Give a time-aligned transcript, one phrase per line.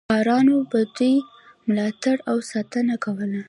[0.09, 1.15] خوارانو به د دوی
[1.67, 3.39] ملاتړ او ساتنه کوله.